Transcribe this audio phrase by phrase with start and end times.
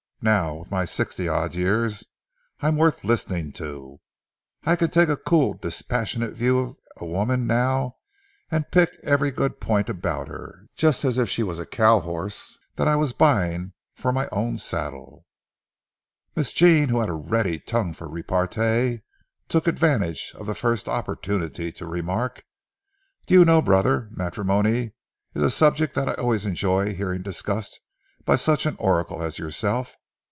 [0.23, 2.05] Now, with my sixty odd years,
[2.59, 4.01] I'm worth listening to.
[4.63, 7.95] I can take a cool, dispassionate view of a woman now,
[8.51, 12.55] and pick every good point about her, just as if she was a cow horse
[12.75, 15.25] that I was buying for my own saddle."
[16.35, 19.01] Miss Jean, who had a ready tongue for repartee,
[19.49, 22.43] took advantage of the first opportunity to remark:
[23.25, 24.93] "Do you know, brother, matrimony
[25.33, 27.79] is a subject that I always enjoy hearing discussed
[28.23, 29.95] by such an oracle as yourself.